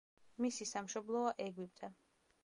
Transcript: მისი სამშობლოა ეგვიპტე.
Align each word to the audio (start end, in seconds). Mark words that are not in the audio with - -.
მისი 0.43 0.65
სამშობლოა 0.69 1.33
ეგვიპტე. 1.45 1.91